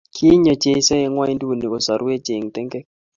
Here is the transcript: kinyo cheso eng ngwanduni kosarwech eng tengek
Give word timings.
kinyo 0.15 0.53
cheso 0.61 0.93
eng 1.03 1.11
ngwanduni 1.13 1.65
kosarwech 1.71 2.27
eng 2.35 2.47
tengek 2.55 2.85